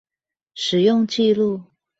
[0.55, 1.65] 使用紀錄